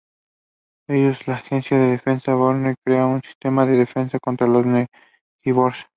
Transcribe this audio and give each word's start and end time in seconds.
Ellos, 0.87 1.27
la 1.27 1.35
agencia 1.35 1.77
de 1.77 1.91
defensa 1.91 2.33
"Border", 2.33 2.73
crean 2.83 3.05
un 3.09 3.21
sistema 3.21 3.67
de 3.67 3.77
defensa 3.77 4.17
contra 4.19 4.47
los 4.47 4.65
Neighbors. 4.65 5.77